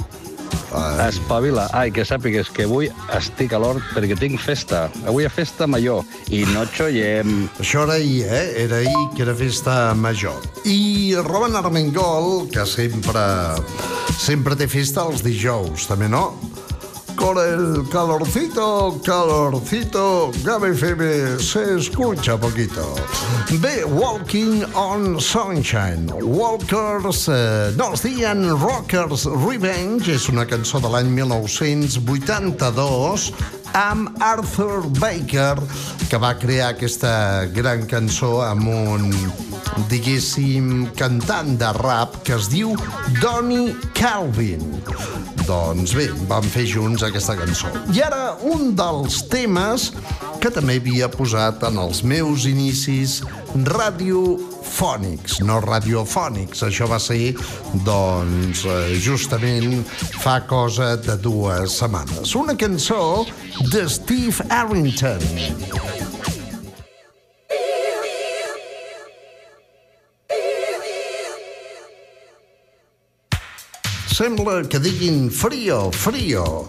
Espavila. 1.08 1.68
Ai, 1.78 1.92
que 1.94 2.06
sàpigues 2.08 2.50
que 2.54 2.66
avui 2.68 2.90
estic 3.18 3.54
a 3.54 3.62
l'hort 3.62 3.84
perquè 3.96 4.18
tinc 4.20 4.42
festa. 4.44 4.88
Avui 5.08 5.28
ha 5.28 5.32
festa 5.34 5.68
major 5.70 6.04
i 6.34 6.44
no 6.54 6.66
xollem. 6.74 7.48
Això 7.62 7.86
era 7.88 7.98
ahir, 8.00 8.26
eh? 8.26 8.46
Era 8.66 8.82
ahir 8.84 9.08
que 9.16 9.26
era 9.26 9.36
festa 9.38 9.94
major. 9.98 10.38
I 10.66 11.16
Roman 11.26 11.56
Armengol, 11.60 12.48
que 12.54 12.66
sempre, 12.70 13.26
sempre 14.18 14.58
té 14.60 14.70
festa 14.72 15.08
els 15.08 15.26
dijous, 15.26 15.88
també, 15.90 16.10
no? 16.12 16.30
Con 17.18 17.38
el 17.40 17.90
calorcito, 17.90 19.02
calorcito, 19.04 20.32
Gabe 20.44 20.70
FM 20.70 21.40
se 21.40 21.78
escucha 21.78 22.38
poquito. 22.38 22.94
Bé, 23.60 23.84
Walking 23.84 24.64
on 24.76 25.20
Sunshine. 25.20 26.08
Walkers, 26.22 27.28
eh, 27.30 27.74
no, 27.76 27.94
deien 28.02 28.60
Rockers 28.60 29.26
Revenge, 29.26 30.14
és 30.14 30.30
una 30.30 30.46
cançó 30.46 30.80
de 30.80 30.88
l'any 30.94 31.10
1982 31.18 33.34
amb 33.74 34.10
Arthur 34.22 34.86
Baker, 35.02 35.58
que 36.10 36.18
va 36.22 36.36
crear 36.38 36.70
aquesta 36.76 37.46
gran 37.54 37.88
cançó 37.90 38.42
amb 38.46 38.68
un, 38.70 39.10
diguéssim, 39.90 40.92
cantant 40.96 41.58
de 41.58 41.74
rap 41.82 42.22
que 42.24 42.36
es 42.38 42.50
diu 42.54 42.76
Donny 43.22 43.74
Calvin. 43.98 44.62
Doncs 45.48 45.94
bé, 45.96 46.10
vam 46.28 46.44
fer 46.52 46.66
junts 46.68 47.06
aquesta 47.08 47.38
cançó. 47.40 47.70
I 47.96 48.02
ara 48.04 48.34
un 48.44 48.74
dels 48.76 49.22
temes 49.32 49.90
que 50.44 50.52
també 50.52 50.76
havia 50.82 51.08
posat 51.08 51.64
en 51.70 51.80
els 51.80 52.02
meus 52.04 52.44
inicis 52.50 53.22
radiofònics, 53.56 55.40
no 55.48 55.62
radiofònics. 55.64 56.66
Això 56.68 56.90
va 56.92 57.00
ser, 57.00 57.32
doncs, 57.88 58.66
eh, 58.68 59.00
justament 59.00 59.88
fa 60.20 60.42
cosa 60.50 60.96
de 60.98 61.16
dues 61.16 61.80
setmanes. 61.80 62.36
Una 62.36 62.58
cançó 62.60 63.26
de 63.72 63.88
Steve 63.88 64.44
Arrington. 64.50 66.17
Sembla 74.18 74.64
que 74.66 74.80
diguin 74.80 75.30
frío, 75.30 75.92
frío. 75.94 76.66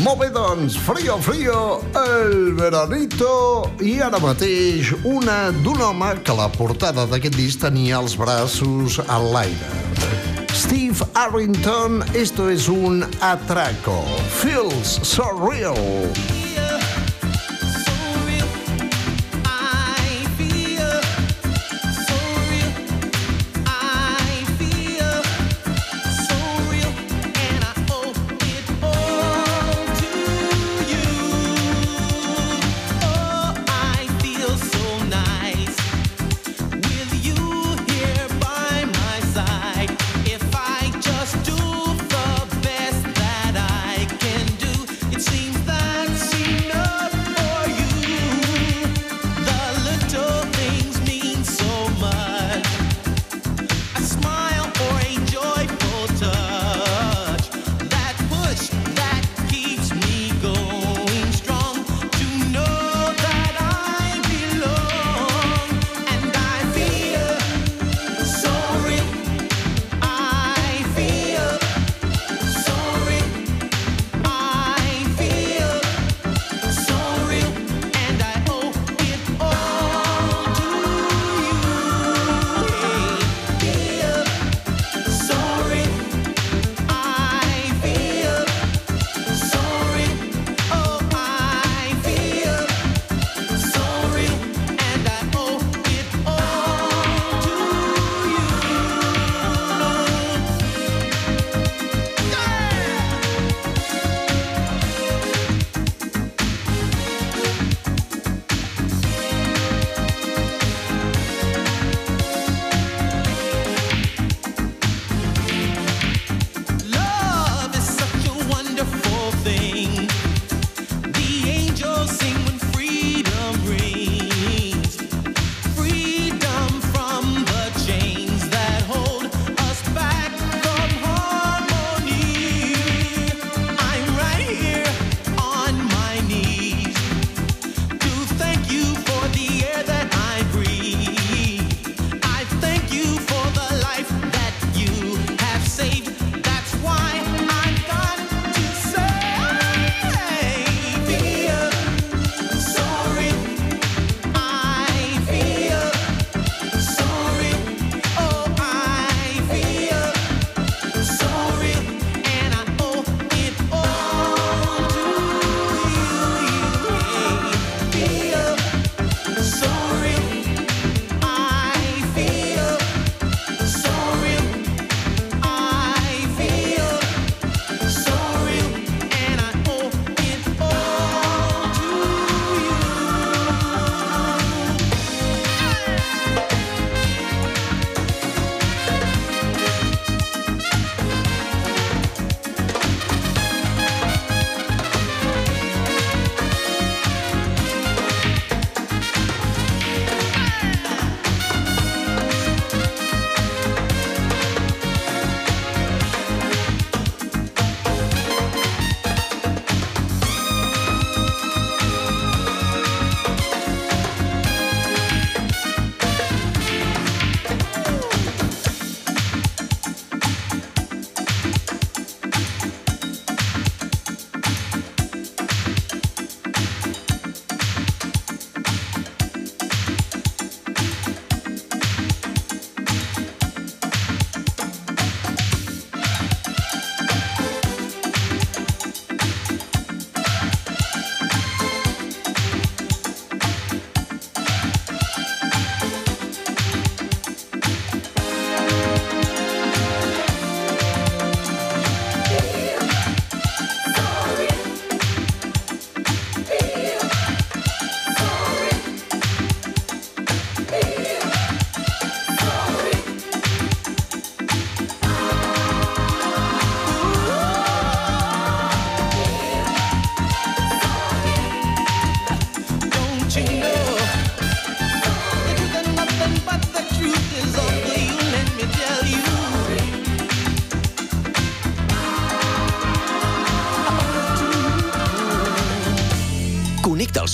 Molt 0.00 0.22
bé, 0.22 0.28
doncs, 0.32 0.78
frío, 0.80 1.18
frío, 1.20 1.82
el 2.00 2.54
veranito, 2.56 3.68
i 3.84 3.98
ara 4.00 4.16
mateix 4.16 4.94
una 5.04 5.50
d'un 5.60 5.84
home 5.84 6.14
que 6.24 6.32
la 6.32 6.48
portada 6.54 7.04
d'aquest 7.12 7.36
disc 7.36 7.60
tenia 7.66 8.00
els 8.00 8.16
braços 8.16 9.02
a 9.04 9.20
l'aire. 9.20 9.84
Steve 10.56 11.04
Arrington, 11.12 12.00
esto 12.16 12.48
es 12.48 12.72
un 12.72 13.04
atraco. 13.20 14.00
Feels 14.40 14.96
so 15.04 15.28
real. 15.36 15.76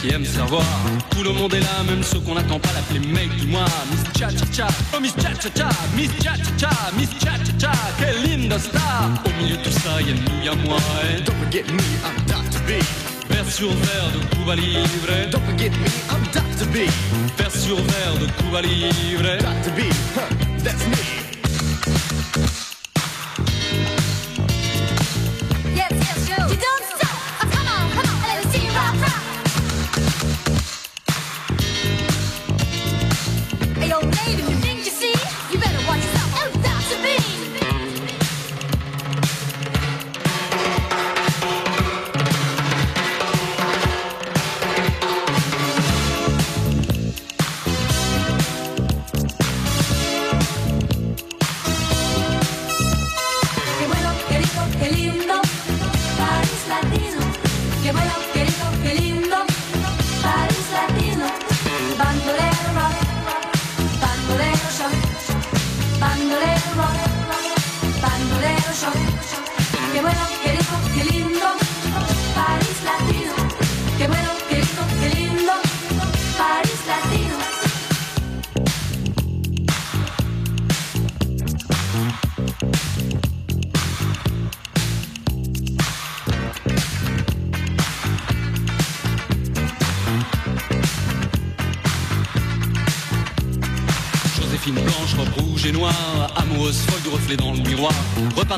Qui 0.00 0.12
aiment 0.12 0.24
savoir. 0.24 0.64
Tout 1.10 1.22
le 1.22 1.32
monde 1.32 1.52
est 1.54 1.60
là, 1.60 1.82
même 1.86 2.02
ceux 2.02 2.20
qu'on 2.20 2.34
n'attend 2.34 2.58
pas 2.58 2.70
l'appeler 2.74 3.00
mec 3.00 3.34
du 3.36 3.46
mois. 3.46 3.64
Miss 3.90 4.04
Cha 4.18 4.28
Cha 4.30 4.46
Cha, 4.52 4.68
oh 4.94 5.00
Miss 5.00 5.14
Cha 5.16 5.30
Cha 5.34 5.50
Cha, 5.54 5.68
Miss 5.96 6.10
Cha 6.22 6.34
Cha 6.36 6.52
Cha, 6.58 6.70
Miss 6.96 7.10
Cha 7.18 7.32
Cha 7.44 7.52
Cha, 7.58 7.72
quelle 7.98 8.22
linda 8.22 8.58
star. 8.58 9.10
Au 9.24 9.42
milieu 9.42 9.56
de 9.56 9.62
tout 9.62 9.70
ça, 9.70 10.00
y'a 10.00 10.14
nous, 10.14 10.44
y'a 10.44 10.54
moi. 10.66 10.78
Et 11.10 11.20
don't 11.22 11.34
forget 11.42 11.64
me, 11.70 11.82
I'm 12.04 12.16
Dr. 12.26 12.60
B. 12.66 12.82
Vers 13.28 13.50
sur 13.50 13.68
verre 13.68 14.10
de 14.12 14.36
Cuba 14.36 14.56
Libre. 14.56 15.30
Don't 15.30 15.44
forget 15.44 15.70
me, 15.70 15.90
I'm 16.10 16.22
Dr. 16.32 16.66
B. 16.72 16.88
Vers 17.38 17.54
sur 17.54 17.76
verre 17.76 18.18
de 18.20 18.26
Cuba 18.42 18.62
Libre. 18.62 19.38
Dr. 19.38 19.72
B, 19.76 19.80
huh, 20.16 20.64
that's 20.64 20.86
me. 20.88 21.20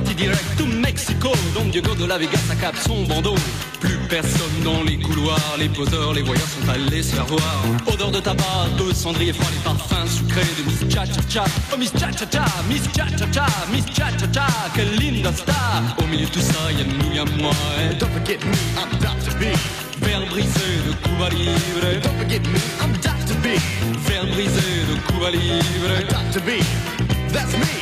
Direct 0.03 0.59
to 0.59 0.67
Mexico, 0.67 1.33
Don 1.55 1.65
Diego 1.71 1.95
de 1.95 2.07
la 2.07 2.19
Vegas 2.19 2.39
à 2.51 2.55
cap 2.55 2.77
son 2.77 3.03
bandeau. 3.05 3.35
Plus 3.81 3.99
personne 4.09 4.63
dans 4.63 4.83
les 4.83 4.99
couloirs, 4.99 5.57
les 5.59 5.69
poseurs, 5.69 6.13
les 6.13 6.23
voyeurs 6.23 6.47
sont 6.47 6.69
allés 6.69 7.03
se 7.03 7.15
faire 7.15 7.27
voir. 7.27 7.65
Odeur 7.87 8.11
de 8.11 8.21
tabac, 8.21 8.69
de 8.79 8.95
cendrier 8.95 9.33
froid, 9.33 9.49
les 9.51 9.65
parfums 9.65 10.09
sucrés 10.09 10.47
de 10.59 10.63
Miss 10.65 10.95
Cha 10.95 11.05
Cha 11.07 11.21
Cha. 11.29 11.45
Oh 11.73 11.77
Miss 11.77 11.91
Cha 11.93 12.13
Cha 12.13 12.27
Cha, 12.31 12.45
Miss 12.69 12.83
Cha 12.95 13.07
Cha 13.17 13.27
Cha, 13.33 13.47
Miss 13.73 13.85
Cha 13.87 14.11
Cha 14.17 14.27
Cha, 14.33 14.47
quelle 14.75 14.95
linda 14.97 15.33
star. 15.33 15.83
Au 15.99 16.07
milieu 16.07 16.27
de 16.27 16.31
tout 16.31 16.41
ça, 16.41 16.71
y'a 16.71 16.85
nous, 16.85 17.15
y'a 17.15 17.25
moi. 17.43 17.53
Et 17.91 17.95
don't 17.97 18.11
forget 18.13 18.39
me, 18.45 18.55
I'm 18.77 18.91
Dr. 19.01 19.35
B. 19.41 19.45
Verre 20.03 20.27
brisé 20.31 20.69
de 20.87 20.93
Cuba 21.03 21.31
Libre. 21.31 22.01
Don't 22.03 22.19
forget 22.19 22.41
me, 22.47 22.61
I'm 22.81 22.93
Dr. 23.03 23.35
B. 23.43 23.59
Verre 24.07 24.27
brisé 24.27 24.61
de 24.89 25.13
Cuba 25.13 25.31
Libre. 25.31 26.07
Dr. 26.09 26.41
B, 26.45 26.63
that's 27.33 27.53
me. 27.55 27.82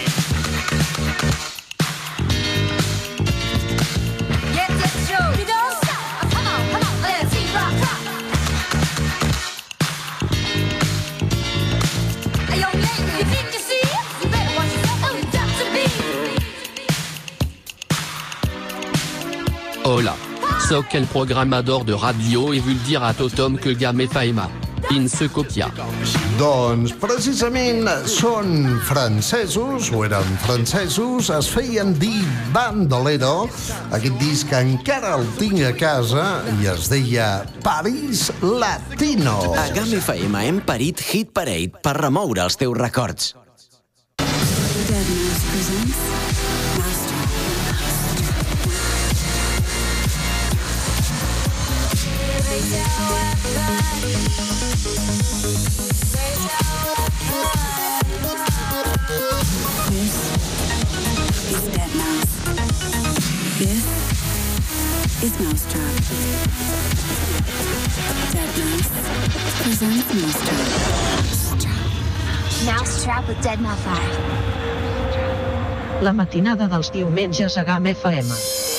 Sóc 20.70 20.92
el 20.94 21.06
programador 21.10 21.82
de 21.82 21.96
radio 21.98 22.52
i 22.54 22.60
vull 22.62 22.76
dir 22.86 23.00
a 23.02 23.08
tothom 23.18 23.56
que 23.58 23.72
Game 23.74 24.04
Faima. 24.06 24.44
In 24.94 25.08
se 25.10 25.26
copia. 25.26 25.66
Doncs 26.38 26.92
precisament 27.02 27.90
són 28.06 28.78
francesos, 28.86 29.90
o 29.90 30.04
eren 30.06 30.30
francesos, 30.44 31.32
es 31.34 31.50
feien 31.50 31.90
dir 31.98 32.22
Bandolero. 32.54 33.48
Aquest 33.98 34.22
disc 34.22 34.54
encara 34.60 35.16
el 35.18 35.26
tinc 35.42 35.58
a 35.72 35.74
casa 35.74 36.28
i 36.60 36.70
es 36.70 36.86
deia 36.94 37.28
Paris 37.66 38.28
Latino. 38.38 39.40
A 39.58 39.66
GAM 39.74 39.98
FM 39.98 40.46
hem 40.46 40.62
parit 40.62 41.02
Hit 41.10 41.34
Parade 41.34 41.82
per 41.82 41.98
remoure 41.98 42.46
els 42.46 42.62
teus 42.62 42.78
records. 42.78 43.32
This 63.60 63.84
is 65.22 65.36
Mousetrap. 65.38 65.92
Dead 68.32 68.48
Mouse 68.56 68.88
presents 69.60 70.08
Mousetrap. 70.14 70.64
Mousetrap 72.64 73.28
with 73.28 73.42
Dead 73.42 73.60
Mouth 73.60 73.86
Eye. 73.86 74.16
La 76.00 76.12
matinada 76.12 76.68
dels 76.68 76.90
diumenges 76.90 77.58
a 77.58 77.64
GAM 77.64 77.84
FM. 77.84 78.69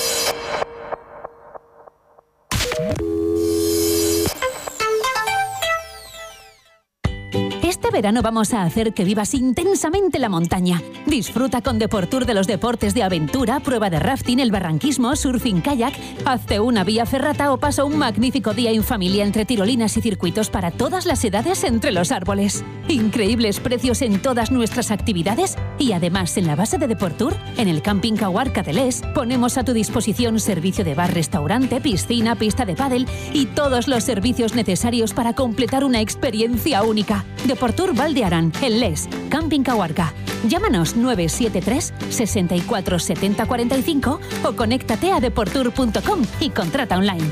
Verano 7.92 8.22
vamos 8.22 8.54
a 8.54 8.62
hacer 8.62 8.94
que 8.94 9.04
vivas 9.04 9.34
intensamente 9.34 10.18
la 10.18 10.28
montaña. 10.28 10.82
Disfruta 11.06 11.60
con 11.60 11.78
Deportur 11.78 12.26
de 12.26 12.34
los 12.34 12.46
deportes 12.46 12.94
de 12.94 13.02
aventura, 13.02 13.60
prueba 13.60 13.90
de 13.90 14.00
rafting, 14.00 14.40
el 14.40 14.50
barranquismo, 14.50 15.14
surfing 15.14 15.60
kayak, 15.60 15.94
hazte 16.24 16.58
una 16.58 16.82
vía 16.82 17.06
ferrata 17.06 17.52
o 17.52 17.58
pasa 17.58 17.84
un 17.84 17.98
magnífico 17.98 18.54
día 18.54 18.70
en 18.70 18.82
familia 18.82 19.24
entre 19.24 19.44
tirolinas 19.44 19.96
y 19.96 20.00
circuitos 20.00 20.50
para 20.50 20.70
todas 20.70 21.06
las 21.06 21.24
edades 21.24 21.62
entre 21.64 21.92
los 21.92 22.10
árboles. 22.10 22.64
Increíbles 22.88 23.60
precios 23.60 24.02
en 24.02 24.20
todas 24.20 24.50
nuestras 24.50 24.90
actividades 24.90 25.56
y 25.78 25.92
además 25.92 26.36
en 26.38 26.46
la 26.46 26.56
base 26.56 26.78
de 26.78 26.88
Deportur, 26.88 27.36
en 27.58 27.68
el 27.68 27.82
Camping 27.82 28.14
Cahuarca 28.14 28.62
de 28.62 28.72
Les, 28.72 29.02
ponemos 29.14 29.58
a 29.58 29.64
tu 29.64 29.72
disposición 29.72 30.40
servicio 30.40 30.84
de 30.84 30.94
bar, 30.94 31.12
restaurante, 31.12 31.80
piscina, 31.80 32.36
pista 32.36 32.64
de 32.64 32.74
pádel 32.74 33.06
y 33.34 33.46
todos 33.46 33.86
los 33.86 34.02
servicios 34.02 34.54
necesarios 34.54 35.12
para 35.12 35.34
completar 35.34 35.84
una 35.84 36.00
experiencia 36.00 36.82
única. 36.82 37.24
Deportur 37.46 37.91
Valdearán, 37.92 38.52
en 38.62 38.80
Les, 38.80 39.08
Camping 39.28 39.62
Cahuarca. 39.62 40.12
Llámanos 40.48 40.96
973 40.96 41.94
64 42.10 42.98
70 42.98 43.46
45 43.46 44.20
o 44.44 44.52
conéctate 44.52 45.12
a 45.12 45.20
deportur.com 45.20 46.22
y 46.40 46.50
contrata 46.50 46.98
online. 46.98 47.30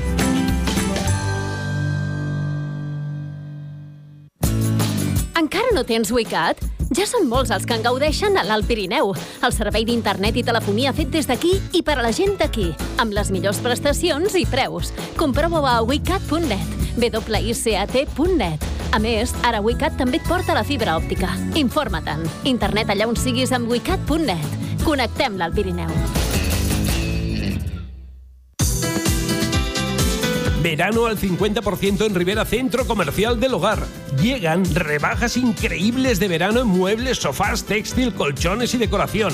Encara 5.39 5.67
no 5.73 5.83
tens 5.83 6.11
WeCat? 6.11 6.57
Ja 6.91 7.05
són 7.07 7.29
molts 7.31 7.51
els 7.55 7.63
que 7.65 7.73
en 7.73 7.85
gaudeixen 7.85 8.35
a 8.37 8.43
l'Alt 8.43 8.67
Pirineu. 8.67 9.13
El 9.41 9.53
servei 9.55 9.85
d'internet 9.87 10.35
i 10.35 10.43
telefonia 10.43 10.91
fet 10.93 11.07
des 11.11 11.27
d'aquí 11.27 11.55
i 11.71 11.81
per 11.87 11.95
a 11.97 12.03
la 12.03 12.11
gent 12.11 12.35
d'aquí, 12.39 12.73
amb 12.99 13.15
les 13.15 13.31
millors 13.31 13.63
prestacions 13.63 14.35
i 14.35 14.45
preus. 14.45 14.91
Comprova-ho 15.17 15.65
a 15.65 15.81
wecat.net. 15.87 16.81
A 18.91 18.99
més, 18.99 19.31
ara 19.47 19.61
WeCat 19.63 19.95
també 19.99 20.19
et 20.19 20.25
porta 20.27 20.55
la 20.57 20.65
fibra 20.67 20.97
òptica. 20.99 21.31
Informa-te'n. 21.55 22.25
Internet 22.51 22.91
allà 22.91 23.07
on 23.07 23.15
siguis 23.15 23.53
amb 23.55 23.71
wecat.net. 23.71 24.59
Connectem 24.83 25.37
l'Alt 25.39 25.55
Pirineu. 25.55 25.93
Verano 30.61 31.07
al 31.07 31.17
50% 31.17 32.05
en 32.05 32.13
Rivera 32.13 32.45
Centro 32.45 32.85
Comercial 32.85 33.39
del 33.39 33.55
Hogar. 33.55 33.79
Llegan 34.21 34.63
rebajas 34.75 35.35
increíbles 35.37 36.19
de 36.19 36.27
verano 36.27 36.59
en 36.59 36.67
muebles, 36.67 37.17
sofás, 37.17 37.63
textil, 37.63 38.13
colchones 38.13 38.75
y 38.75 38.77
decoración. 38.77 39.33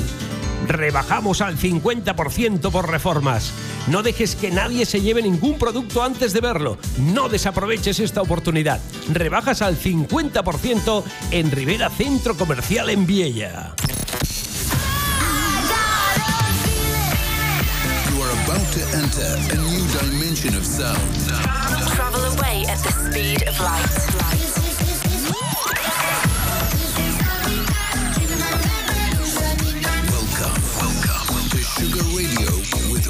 Rebajamos 0.68 1.42
al 1.42 1.58
50% 1.58 2.72
por 2.72 2.90
reformas. 2.90 3.52
No 3.88 4.04
dejes 4.04 4.36
que 4.36 4.52
nadie 4.52 4.86
se 4.86 5.02
lleve 5.02 5.22
ningún 5.22 5.58
producto 5.58 6.04
antes 6.04 6.34
de 6.34 6.42
verlo. 6.42 6.78
No 7.00 7.30
desaproveches 7.30 8.00
esta 8.00 8.22
oportunidad. 8.22 8.82
Rebajas 9.12 9.62
al 9.62 9.78
50% 9.80 11.04
en 11.32 11.52
Rivera 11.52 11.90
Centro 11.90 12.36
Comercial 12.36 12.90
en 12.90 13.06
Viella. 13.08 13.74
You 18.12 18.24
are 18.24 18.32
about 18.44 18.68
to 18.74 18.82
enter 18.98 19.38
a 19.52 19.56
new 19.56 19.88
dimension 20.02 20.56
of 20.56 20.66
sound. 20.66 20.98
Travel 21.96 22.26
away 22.26 22.66
at 22.68 22.78
the 22.84 22.92
speed 22.92 23.48
of 23.48 23.60
light. 23.60 24.17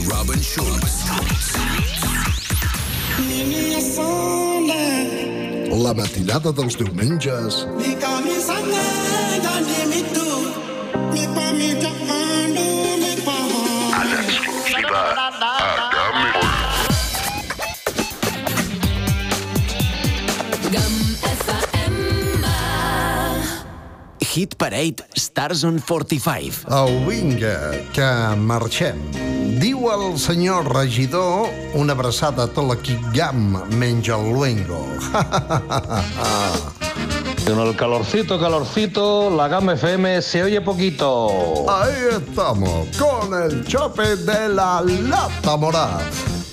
Robin 0.08 0.42
Schulz. 0.42 1.04
La 5.84 5.94
matinada 5.94 6.52
dels 6.52 6.78
diumenges. 6.78 7.68
En 13.98 14.12
exclusiva 14.24 15.27
Hit 24.38 24.56
Parade 24.56 25.04
Stars 25.16 25.64
on 25.64 25.80
45. 25.80 26.66
Au, 26.70 26.88
vinga, 27.10 27.74
que 27.90 28.06
marxem. 28.38 29.00
Diu 29.58 29.88
el 29.90 30.20
senyor 30.22 30.70
regidor 30.76 31.50
una 31.74 31.96
abraçada 31.98 32.46
a 32.46 32.52
tot 32.54 32.70
l'equip 32.70 33.02
GAM 33.16 33.58
menys 33.82 34.12
el 34.14 34.30
Luengo. 34.36 34.84
Con 37.48 37.60
el 37.66 37.74
calorcito, 37.80 38.38
calorcito, 38.38 39.32
la 39.32 39.48
Gama 39.48 39.74
FM 39.74 40.22
se 40.22 40.44
oye 40.44 40.62
poquito. 40.62 41.66
Ahí 41.72 42.22
estamos, 42.22 42.96
con 42.98 43.34
el 43.42 43.66
chope 43.66 44.18
de 44.18 44.50
la 44.50 44.82
lata 44.82 45.58
morada. 45.58 46.02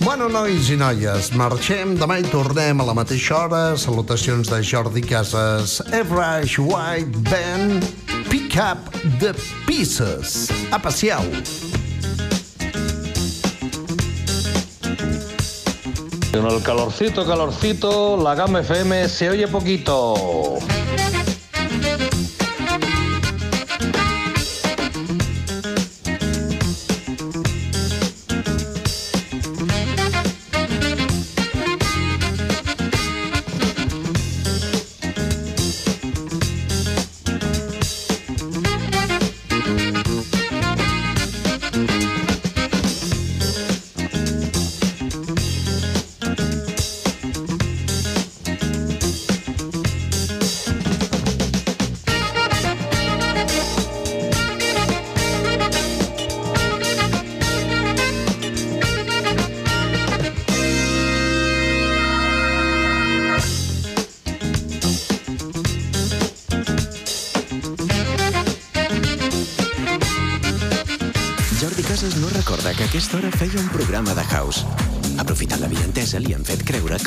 Bueno, 0.05 0.27
nois 0.29 0.69
i 0.69 0.75
noies, 0.77 1.31
marxem, 1.33 1.95
demà 1.97 2.19
hi 2.21 2.27
tornem 2.29 2.77
a 2.83 2.85
la 2.85 2.93
mateixa 2.93 3.39
hora. 3.39 3.61
Salutacions 3.81 4.51
de 4.53 4.59
Jordi 4.61 5.01
Casas, 5.01 5.79
Everage 5.97 6.61
White 6.61 7.23
Band, 7.31 7.89
Pick 8.29 8.59
Up 8.61 8.93
the 9.23 9.33
Pieces. 9.65 10.51
Apa, 10.69 10.93
siau. 10.93 11.25
Con 16.35 16.53
el 16.53 16.63
calorcito, 16.63 17.25
calorcito, 17.25 18.19
la 18.21 18.35
Gama 18.35 18.61
FM 18.61 19.09
se 19.09 19.31
oye 19.31 19.49
poquito. 19.49 20.61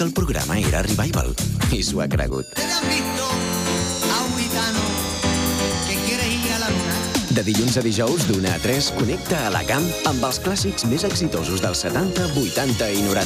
El 0.07 0.13
programa 0.13 0.57
era 0.57 0.81
Revival. 0.85 1.33
I 1.75 1.81
s'ho 1.83 1.99
ha 1.99 2.07
cregut. 2.07 2.47
De 7.37 7.43
dilluns 7.45 7.75
a 7.77 7.83
dijous, 7.85 8.23
d'una 8.29 8.55
a 8.55 8.61
3, 8.63 8.87
connecta 8.97 9.43
a 9.45 9.51
la 9.53 9.61
camp 9.67 9.85
amb 10.09 10.23
els 10.25 10.39
clàssics 10.41 10.87
més 10.89 11.03
exitosos 11.05 11.61
dels 11.61 11.83
70, 11.85 12.31
80 12.39 12.89
i 12.95 13.03
90. 13.03 13.15